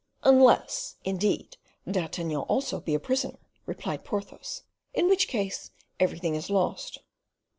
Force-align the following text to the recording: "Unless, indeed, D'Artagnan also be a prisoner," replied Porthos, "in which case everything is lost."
"Unless, 0.23 0.95
indeed, 1.03 1.57
D'Artagnan 1.87 2.37
also 2.39 2.79
be 2.79 2.95
a 2.95 2.99
prisoner," 2.99 3.37
replied 3.67 4.03
Porthos, 4.03 4.63
"in 4.95 5.07
which 5.07 5.27
case 5.27 5.69
everything 5.99 6.33
is 6.33 6.49
lost." 6.49 6.97